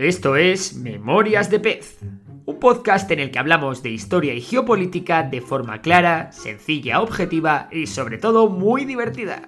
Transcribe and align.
Esto 0.00 0.36
es 0.36 0.76
Memorias 0.76 1.50
de 1.50 1.60
Pez, 1.60 1.98
un 2.46 2.58
podcast 2.58 3.10
en 3.10 3.20
el 3.20 3.30
que 3.30 3.38
hablamos 3.38 3.82
de 3.82 3.90
historia 3.90 4.32
y 4.32 4.40
geopolítica 4.40 5.24
de 5.24 5.42
forma 5.42 5.82
clara, 5.82 6.32
sencilla, 6.32 7.02
objetiva 7.02 7.68
y 7.70 7.86
sobre 7.86 8.16
todo 8.16 8.48
muy 8.48 8.86
divertida. 8.86 9.42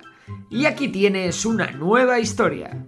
Y 0.50 0.66
aquí 0.66 0.88
tienes 0.88 1.46
una 1.46 1.70
nueva 1.70 2.20
historia. 2.20 2.86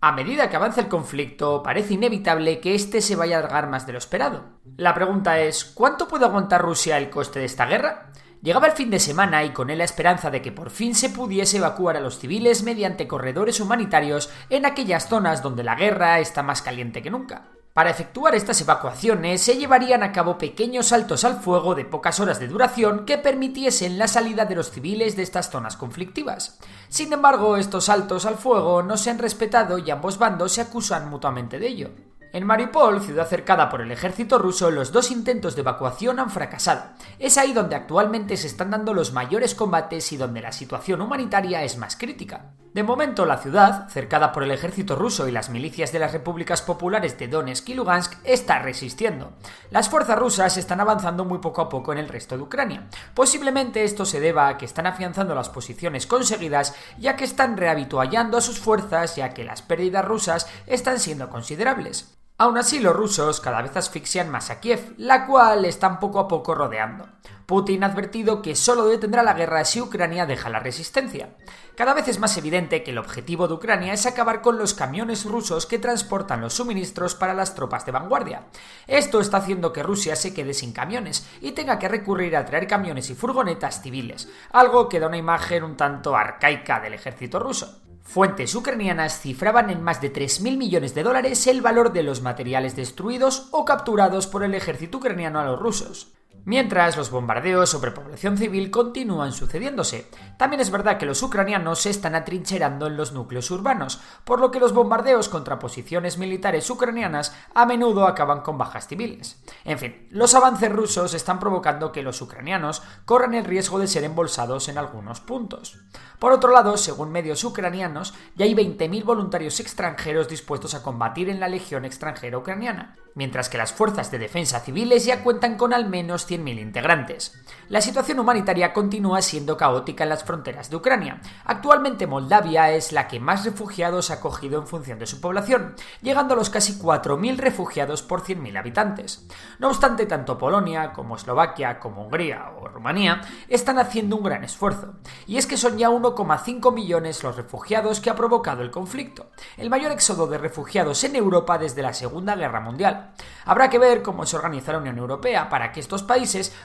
A 0.00 0.10
medida 0.10 0.50
que 0.50 0.56
avanza 0.56 0.80
el 0.80 0.88
conflicto, 0.88 1.62
parece 1.62 1.94
inevitable 1.94 2.58
que 2.58 2.74
este 2.74 3.00
se 3.00 3.14
vaya 3.14 3.36
a 3.36 3.38
alargar 3.38 3.70
más 3.70 3.86
de 3.86 3.92
lo 3.92 3.98
esperado. 3.98 4.58
La 4.76 4.92
pregunta 4.92 5.38
es, 5.38 5.64
¿cuánto 5.64 6.08
puede 6.08 6.24
aguantar 6.24 6.62
Rusia 6.62 6.98
el 6.98 7.10
coste 7.10 7.38
de 7.38 7.44
esta 7.44 7.66
guerra? 7.66 8.10
Llegaba 8.40 8.68
el 8.68 8.72
fin 8.72 8.90
de 8.90 9.00
semana 9.00 9.44
y 9.44 9.50
con 9.50 9.68
él 9.68 9.78
la 9.78 9.84
esperanza 9.84 10.30
de 10.30 10.40
que 10.40 10.52
por 10.52 10.70
fin 10.70 10.94
se 10.94 11.10
pudiese 11.10 11.56
evacuar 11.56 11.96
a 11.96 12.00
los 12.00 12.18
civiles 12.18 12.62
mediante 12.62 13.08
corredores 13.08 13.58
humanitarios 13.58 14.30
en 14.48 14.64
aquellas 14.64 15.08
zonas 15.08 15.42
donde 15.42 15.64
la 15.64 15.74
guerra 15.74 16.20
está 16.20 16.44
más 16.44 16.62
caliente 16.62 17.02
que 17.02 17.10
nunca. 17.10 17.48
Para 17.74 17.90
efectuar 17.90 18.34
estas 18.34 18.60
evacuaciones 18.60 19.40
se 19.40 19.56
llevarían 19.56 20.02
a 20.02 20.12
cabo 20.12 20.38
pequeños 20.38 20.86
saltos 20.86 21.24
al 21.24 21.40
fuego 21.40 21.74
de 21.74 21.84
pocas 21.84 22.18
horas 22.20 22.38
de 22.38 22.48
duración 22.48 23.06
que 23.06 23.18
permitiesen 23.18 23.98
la 23.98 24.08
salida 24.08 24.44
de 24.44 24.54
los 24.54 24.70
civiles 24.70 25.16
de 25.16 25.22
estas 25.22 25.50
zonas 25.50 25.76
conflictivas. 25.76 26.58
Sin 26.88 27.12
embargo, 27.12 27.56
estos 27.56 27.84
saltos 27.84 28.24
al 28.24 28.36
fuego 28.36 28.82
no 28.82 28.96
se 28.96 29.10
han 29.10 29.18
respetado 29.18 29.78
y 29.78 29.90
ambos 29.90 30.18
bandos 30.18 30.52
se 30.52 30.60
acusan 30.60 31.08
mutuamente 31.08 31.58
de 31.58 31.68
ello. 31.68 31.90
En 32.30 32.44
Mariupol, 32.44 33.00
ciudad 33.00 33.26
cercada 33.26 33.70
por 33.70 33.80
el 33.80 33.90
ejército 33.90 34.38
ruso, 34.38 34.70
los 34.70 34.92
dos 34.92 35.10
intentos 35.10 35.54
de 35.54 35.62
evacuación 35.62 36.18
han 36.18 36.30
fracasado. 36.30 36.82
Es 37.18 37.38
ahí 37.38 37.54
donde 37.54 37.74
actualmente 37.74 38.36
se 38.36 38.48
están 38.48 38.70
dando 38.70 38.92
los 38.92 39.14
mayores 39.14 39.54
combates 39.54 40.12
y 40.12 40.18
donde 40.18 40.42
la 40.42 40.52
situación 40.52 41.00
humanitaria 41.00 41.64
es 41.64 41.78
más 41.78 41.96
crítica. 41.96 42.52
De 42.74 42.82
momento, 42.82 43.24
la 43.24 43.38
ciudad, 43.38 43.88
cercada 43.88 44.30
por 44.30 44.42
el 44.42 44.50
ejército 44.50 44.94
ruso 44.94 45.26
y 45.26 45.32
las 45.32 45.48
milicias 45.48 45.90
de 45.90 46.00
las 46.00 46.12
repúblicas 46.12 46.60
populares 46.60 47.18
de 47.18 47.28
Donetsk 47.28 47.70
y 47.70 47.74
Lugansk, 47.74 48.18
está 48.24 48.58
resistiendo. 48.58 49.32
Las 49.70 49.88
fuerzas 49.88 50.18
rusas 50.18 50.58
están 50.58 50.80
avanzando 50.82 51.24
muy 51.24 51.38
poco 51.38 51.62
a 51.62 51.70
poco 51.70 51.92
en 51.92 51.98
el 51.98 52.10
resto 52.10 52.36
de 52.36 52.42
Ucrania. 52.42 52.88
Posiblemente 53.14 53.84
esto 53.84 54.04
se 54.04 54.20
deba 54.20 54.48
a 54.48 54.58
que 54.58 54.66
están 54.66 54.86
afianzando 54.86 55.34
las 55.34 55.48
posiciones 55.48 56.06
conseguidas, 56.06 56.76
ya 56.98 57.16
que 57.16 57.24
están 57.24 57.56
rehabituallando 57.56 58.36
a 58.36 58.42
sus 58.42 58.58
fuerzas, 58.58 59.16
ya 59.16 59.32
que 59.32 59.44
las 59.44 59.62
pérdidas 59.62 60.04
rusas 60.04 60.46
están 60.66 61.00
siendo 61.00 61.30
considerables. 61.30 62.17
Aún 62.40 62.56
así, 62.56 62.78
los 62.78 62.94
rusos 62.94 63.40
cada 63.40 63.62
vez 63.62 63.76
asfixian 63.76 64.30
más 64.30 64.50
a 64.50 64.60
Kiev, 64.60 64.94
la 64.96 65.26
cual 65.26 65.64
están 65.64 65.98
poco 65.98 66.20
a 66.20 66.28
poco 66.28 66.54
rodeando. 66.54 67.08
Putin 67.46 67.82
ha 67.82 67.86
advertido 67.86 68.42
que 68.42 68.54
solo 68.54 68.86
detendrá 68.86 69.24
la 69.24 69.32
guerra 69.34 69.64
si 69.64 69.80
Ucrania 69.80 70.24
deja 70.24 70.48
la 70.48 70.60
resistencia. 70.60 71.30
Cada 71.74 71.94
vez 71.94 72.06
es 72.06 72.20
más 72.20 72.36
evidente 72.36 72.84
que 72.84 72.92
el 72.92 72.98
objetivo 72.98 73.48
de 73.48 73.54
Ucrania 73.54 73.92
es 73.92 74.06
acabar 74.06 74.40
con 74.40 74.56
los 74.56 74.72
camiones 74.72 75.24
rusos 75.24 75.66
que 75.66 75.80
transportan 75.80 76.40
los 76.40 76.54
suministros 76.54 77.16
para 77.16 77.34
las 77.34 77.56
tropas 77.56 77.84
de 77.86 77.90
vanguardia. 77.90 78.46
Esto 78.86 79.18
está 79.18 79.38
haciendo 79.38 79.72
que 79.72 79.82
Rusia 79.82 80.14
se 80.14 80.32
quede 80.32 80.54
sin 80.54 80.72
camiones 80.72 81.26
y 81.40 81.52
tenga 81.52 81.80
que 81.80 81.88
recurrir 81.88 82.36
a 82.36 82.44
traer 82.44 82.68
camiones 82.68 83.10
y 83.10 83.16
furgonetas 83.16 83.82
civiles, 83.82 84.28
algo 84.52 84.88
que 84.88 85.00
da 85.00 85.08
una 85.08 85.16
imagen 85.16 85.64
un 85.64 85.76
tanto 85.76 86.14
arcaica 86.14 86.78
del 86.78 86.94
ejército 86.94 87.40
ruso. 87.40 87.87
Fuentes 88.08 88.54
ucranianas 88.54 89.20
cifraban 89.20 89.68
en 89.68 89.82
más 89.82 90.00
de 90.00 90.10
3.000 90.10 90.56
millones 90.56 90.94
de 90.94 91.02
dólares 91.02 91.46
el 91.46 91.60
valor 91.60 91.92
de 91.92 92.02
los 92.02 92.22
materiales 92.22 92.74
destruidos 92.74 93.48
o 93.50 93.66
capturados 93.66 94.26
por 94.26 94.42
el 94.42 94.54
ejército 94.54 94.96
ucraniano 94.96 95.40
a 95.40 95.44
los 95.44 95.60
rusos. 95.60 96.17
Mientras 96.48 96.96
los 96.96 97.10
bombardeos 97.10 97.68
sobre 97.68 97.90
población 97.90 98.38
civil 98.38 98.70
continúan 98.70 99.32
sucediéndose. 99.32 100.08
También 100.38 100.62
es 100.62 100.70
verdad 100.70 100.96
que 100.96 101.04
los 101.04 101.22
ucranianos 101.22 101.80
se 101.80 101.90
están 101.90 102.14
atrincherando 102.14 102.86
en 102.86 102.96
los 102.96 103.12
núcleos 103.12 103.50
urbanos, 103.50 104.00
por 104.24 104.40
lo 104.40 104.50
que 104.50 104.58
los 104.58 104.72
bombardeos 104.72 105.28
contra 105.28 105.58
posiciones 105.58 106.16
militares 106.16 106.70
ucranianas 106.70 107.34
a 107.54 107.66
menudo 107.66 108.06
acaban 108.06 108.40
con 108.40 108.56
bajas 108.56 108.88
civiles. 108.88 109.38
En 109.66 109.78
fin, 109.78 110.08
los 110.08 110.34
avances 110.34 110.72
rusos 110.72 111.12
están 111.12 111.38
provocando 111.38 111.92
que 111.92 112.02
los 112.02 112.22
ucranianos 112.22 112.82
corran 113.04 113.34
el 113.34 113.44
riesgo 113.44 113.78
de 113.78 113.86
ser 113.86 114.04
embolsados 114.04 114.70
en 114.70 114.78
algunos 114.78 115.20
puntos. 115.20 115.76
Por 116.18 116.32
otro 116.32 116.50
lado, 116.50 116.78
según 116.78 117.12
medios 117.12 117.44
ucranianos, 117.44 118.14
ya 118.36 118.46
hay 118.46 118.54
20.000 118.54 119.04
voluntarios 119.04 119.60
extranjeros 119.60 120.28
dispuestos 120.28 120.74
a 120.74 120.82
combatir 120.82 121.28
en 121.28 121.40
la 121.40 121.48
Legión 121.48 121.84
extranjera 121.84 122.38
ucraniana, 122.38 122.96
mientras 123.14 123.48
que 123.48 123.58
las 123.58 123.72
fuerzas 123.72 124.10
de 124.10 124.18
defensa 124.18 124.60
civiles 124.60 125.04
ya 125.04 125.22
cuentan 125.22 125.56
con 125.56 125.72
al 125.72 125.88
menos 125.88 126.26
100.000 126.38 126.60
integrantes. 126.60 127.38
La 127.68 127.80
situación 127.80 128.18
humanitaria 128.18 128.72
continúa 128.72 129.20
siendo 129.20 129.56
caótica 129.56 130.04
en 130.04 130.10
las 130.10 130.24
fronteras 130.24 130.70
de 130.70 130.76
Ucrania. 130.76 131.20
Actualmente 131.44 132.06
Moldavia 132.06 132.70
es 132.72 132.92
la 132.92 133.08
que 133.08 133.20
más 133.20 133.44
refugiados 133.44 134.10
ha 134.10 134.14
acogido 134.14 134.60
en 134.60 134.66
función 134.66 134.98
de 134.98 135.06
su 135.06 135.20
población, 135.20 135.74
llegando 136.00 136.34
a 136.34 136.36
los 136.36 136.50
casi 136.50 136.78
4.000 136.78 137.36
refugiados 137.36 138.02
por 138.02 138.22
100.000 138.22 138.58
habitantes. 138.58 139.26
No 139.58 139.68
obstante, 139.68 140.06
tanto 140.06 140.38
Polonia 140.38 140.92
como 140.92 141.16
Eslovaquia 141.16 141.78
como 141.78 142.02
Hungría 142.02 142.52
o 142.58 142.68
Rumanía 142.68 143.20
están 143.48 143.78
haciendo 143.78 144.16
un 144.16 144.24
gran 144.24 144.44
esfuerzo, 144.44 144.94
y 145.26 145.36
es 145.36 145.46
que 145.46 145.56
son 145.56 145.78
ya 145.78 145.90
1,5 145.90 146.72
millones 146.72 147.22
los 147.22 147.36
refugiados 147.36 148.00
que 148.00 148.10
ha 148.10 148.16
provocado 148.16 148.62
el 148.62 148.70
conflicto, 148.70 149.30
el 149.56 149.70
mayor 149.70 149.92
éxodo 149.92 150.26
de 150.26 150.38
refugiados 150.38 151.02
en 151.04 151.16
Europa 151.16 151.58
desde 151.58 151.82
la 151.82 151.92
Segunda 151.92 152.36
Guerra 152.36 152.60
Mundial. 152.60 153.12
Habrá 153.44 153.70
que 153.70 153.78
ver 153.78 154.02
cómo 154.02 154.26
se 154.26 154.36
organiza 154.36 154.72
la 154.72 154.78
Unión 154.78 154.98
Europea 154.98 155.48
para 155.48 155.72
que 155.72 155.80
estos 155.80 156.02
países 156.02 156.17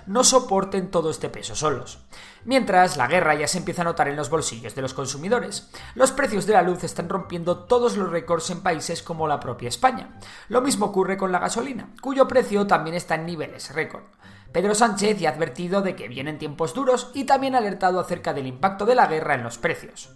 no 0.07 0.23
soporten 0.23 0.91
todo 0.91 1.09
este 1.09 1.29
peso 1.29 1.55
solos. 1.55 1.99
Mientras, 2.45 2.97
la 2.97 3.07
guerra 3.07 3.35
ya 3.35 3.47
se 3.47 3.57
empieza 3.57 3.81
a 3.81 3.85
notar 3.85 4.07
en 4.07 4.15
los 4.15 4.29
bolsillos 4.29 4.75
de 4.75 4.81
los 4.81 4.93
consumidores. 4.93 5.69
Los 5.95 6.11
precios 6.11 6.45
de 6.45 6.53
la 6.53 6.61
luz 6.61 6.83
están 6.83 7.09
rompiendo 7.09 7.59
todos 7.59 7.95
los 7.95 8.09
récords 8.09 8.49
en 8.49 8.61
países 8.61 9.01
como 9.01 9.27
la 9.27 9.39
propia 9.39 9.69
España. 9.69 10.19
Lo 10.49 10.61
mismo 10.61 10.87
ocurre 10.87 11.17
con 11.17 11.31
la 11.31 11.39
gasolina, 11.39 11.89
cuyo 12.01 12.27
precio 12.27 12.67
también 12.67 12.95
está 12.95 13.15
en 13.15 13.25
niveles 13.25 13.73
récord. 13.73 14.03
Pedro 14.51 14.75
Sánchez 14.75 15.19
ya 15.19 15.29
ha 15.29 15.33
advertido 15.33 15.81
de 15.81 15.95
que 15.95 16.07
vienen 16.07 16.37
tiempos 16.37 16.73
duros 16.73 17.09
y 17.13 17.23
también 17.23 17.55
ha 17.55 17.57
alertado 17.57 17.99
acerca 17.99 18.33
del 18.33 18.45
impacto 18.45 18.85
de 18.85 18.95
la 18.95 19.07
guerra 19.07 19.33
en 19.33 19.43
los 19.43 19.57
precios. 19.57 20.11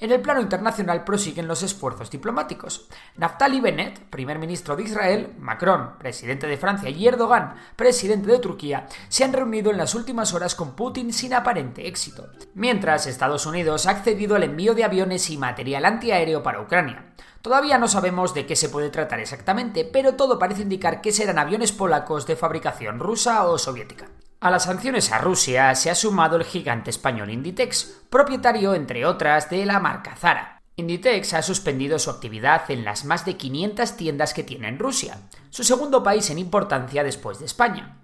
En 0.00 0.12
el 0.12 0.20
plano 0.20 0.40
internacional 0.40 1.02
prosiguen 1.02 1.48
los 1.48 1.64
esfuerzos 1.64 2.08
diplomáticos. 2.08 2.88
Naftali 3.16 3.60
Bennett, 3.60 3.98
primer 3.98 4.38
ministro 4.38 4.76
de 4.76 4.84
Israel, 4.84 5.34
Macron, 5.40 5.98
presidente 5.98 6.46
de 6.46 6.56
Francia, 6.56 6.88
y 6.88 7.08
Erdogan, 7.08 7.56
presidente 7.74 8.30
de 8.30 8.38
Turquía, 8.38 8.86
se 9.08 9.24
han 9.24 9.32
reunido 9.32 9.72
en 9.72 9.76
las 9.76 9.96
últimas 9.96 10.32
horas 10.34 10.54
con 10.54 10.76
Putin 10.76 11.12
sin 11.12 11.34
aparente 11.34 11.88
éxito, 11.88 12.28
mientras 12.54 13.08
Estados 13.08 13.44
Unidos 13.44 13.86
ha 13.86 13.90
accedido 13.90 14.36
al 14.36 14.44
envío 14.44 14.72
de 14.74 14.84
aviones 14.84 15.30
y 15.30 15.36
material 15.36 15.84
antiaéreo 15.84 16.44
para 16.44 16.60
Ucrania. 16.60 17.12
Todavía 17.42 17.76
no 17.78 17.88
sabemos 17.88 18.34
de 18.34 18.46
qué 18.46 18.54
se 18.54 18.68
puede 18.68 18.90
tratar 18.90 19.18
exactamente, 19.18 19.84
pero 19.84 20.14
todo 20.14 20.38
parece 20.38 20.62
indicar 20.62 21.00
que 21.00 21.10
serán 21.10 21.40
aviones 21.40 21.72
polacos 21.72 22.24
de 22.24 22.36
fabricación 22.36 23.00
rusa 23.00 23.44
o 23.48 23.58
soviética. 23.58 24.06
A 24.40 24.52
las 24.52 24.64
sanciones 24.64 25.10
a 25.10 25.18
Rusia 25.18 25.74
se 25.74 25.90
ha 25.90 25.96
sumado 25.96 26.36
el 26.36 26.44
gigante 26.44 26.90
español 26.90 27.28
Inditex, 27.28 28.04
propietario, 28.08 28.76
entre 28.76 29.04
otras, 29.04 29.50
de 29.50 29.66
la 29.66 29.80
marca 29.80 30.14
Zara. 30.14 30.62
Inditex 30.76 31.34
ha 31.34 31.42
suspendido 31.42 31.98
su 31.98 32.08
actividad 32.08 32.70
en 32.70 32.84
las 32.84 33.04
más 33.04 33.24
de 33.24 33.36
500 33.36 33.96
tiendas 33.96 34.34
que 34.34 34.44
tiene 34.44 34.68
en 34.68 34.78
Rusia, 34.78 35.18
su 35.50 35.64
segundo 35.64 36.04
país 36.04 36.30
en 36.30 36.38
importancia 36.38 37.02
después 37.02 37.40
de 37.40 37.46
España. 37.46 37.98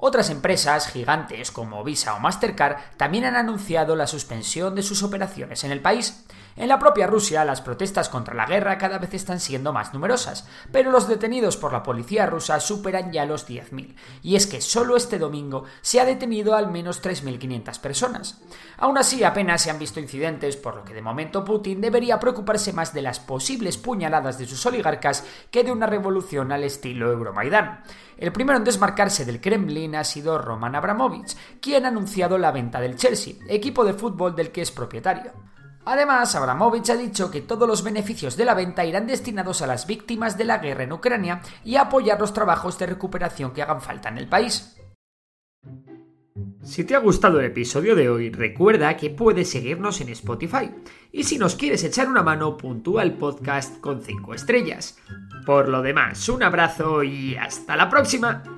Otras 0.00 0.30
empresas 0.30 0.86
gigantes 0.86 1.50
como 1.50 1.82
Visa 1.82 2.14
o 2.14 2.20
Mastercard 2.20 2.76
también 2.96 3.24
han 3.24 3.34
anunciado 3.34 3.96
la 3.96 4.06
suspensión 4.06 4.76
de 4.76 4.84
sus 4.84 5.02
operaciones 5.02 5.64
en 5.64 5.72
el 5.72 5.82
país. 5.82 6.24
En 6.54 6.68
la 6.68 6.78
propia 6.78 7.08
Rusia, 7.08 7.44
las 7.44 7.60
protestas 7.60 8.08
contra 8.08 8.34
la 8.34 8.46
guerra 8.46 8.78
cada 8.78 8.98
vez 8.98 9.14
están 9.14 9.38
siendo 9.38 9.72
más 9.72 9.94
numerosas, 9.94 10.48
pero 10.72 10.90
los 10.90 11.08
detenidos 11.08 11.56
por 11.56 11.72
la 11.72 11.82
policía 11.82 12.26
rusa 12.26 12.58
superan 12.60 13.12
ya 13.12 13.26
los 13.26 13.48
10.000. 13.48 13.94
Y 14.22 14.36
es 14.36 14.46
que 14.46 14.60
solo 14.60 14.96
este 14.96 15.18
domingo 15.18 15.64
se 15.82 16.00
ha 16.00 16.04
detenido 16.04 16.54
al 16.54 16.70
menos 16.70 17.02
3.500 17.02 17.80
personas. 17.80 18.40
Aún 18.76 18.98
así, 18.98 19.22
apenas 19.22 19.62
se 19.62 19.70
han 19.70 19.78
visto 19.78 20.00
incidentes, 20.00 20.56
por 20.56 20.76
lo 20.76 20.84
que 20.84 20.94
de 20.94 21.02
momento 21.02 21.44
Putin 21.44 21.80
debería 21.80 22.18
preocuparse 22.18 22.72
más 22.72 22.92
de 22.92 23.02
las 23.02 23.20
posibles 23.20 23.78
puñaladas 23.78 24.38
de 24.38 24.46
sus 24.46 24.64
oligarcas 24.66 25.24
que 25.52 25.62
de 25.62 25.72
una 25.72 25.86
revolución 25.86 26.50
al 26.50 26.64
estilo 26.64 27.12
Euromaidán. 27.12 27.84
El 28.16 28.32
primero 28.32 28.58
en 28.58 28.64
desmarcarse 28.64 29.24
del 29.24 29.40
Kremlin 29.40 29.87
ha 29.96 30.04
sido 30.04 30.38
Roman 30.38 30.74
Abramovich, 30.74 31.36
quien 31.60 31.84
ha 31.84 31.88
anunciado 31.88 32.38
la 32.38 32.52
venta 32.52 32.80
del 32.80 32.96
Chelsea, 32.96 33.34
equipo 33.48 33.84
de 33.84 33.94
fútbol 33.94 34.34
del 34.34 34.50
que 34.50 34.62
es 34.62 34.70
propietario. 34.70 35.32
Además, 35.84 36.34
Abramovich 36.34 36.90
ha 36.90 36.96
dicho 36.96 37.30
que 37.30 37.40
todos 37.40 37.66
los 37.66 37.82
beneficios 37.82 38.36
de 38.36 38.44
la 38.44 38.52
venta 38.52 38.84
irán 38.84 39.06
destinados 39.06 39.62
a 39.62 39.66
las 39.66 39.86
víctimas 39.86 40.36
de 40.36 40.44
la 40.44 40.58
guerra 40.58 40.84
en 40.84 40.92
Ucrania 40.92 41.40
y 41.64 41.76
a 41.76 41.82
apoyar 41.82 42.20
los 42.20 42.34
trabajos 42.34 42.78
de 42.78 42.86
recuperación 42.86 43.52
que 43.52 43.62
hagan 43.62 43.80
falta 43.80 44.10
en 44.10 44.18
el 44.18 44.28
país. 44.28 44.76
Si 46.62 46.84
te 46.84 46.94
ha 46.94 46.98
gustado 46.98 47.40
el 47.40 47.46
episodio 47.46 47.94
de 47.94 48.10
hoy, 48.10 48.30
recuerda 48.30 48.96
que 48.96 49.08
puedes 49.08 49.50
seguirnos 49.50 50.02
en 50.02 50.10
Spotify. 50.10 50.70
Y 51.10 51.24
si 51.24 51.38
nos 51.38 51.54
quieres 51.54 51.82
echar 51.82 52.08
una 52.08 52.22
mano, 52.22 52.58
puntúa 52.58 53.02
el 53.02 53.14
podcast 53.14 53.80
con 53.80 54.02
5 54.02 54.34
estrellas. 54.34 54.98
Por 55.46 55.68
lo 55.68 55.80
demás, 55.80 56.28
un 56.28 56.42
abrazo 56.42 57.02
y 57.02 57.36
hasta 57.36 57.76
la 57.76 57.88
próxima. 57.88 58.57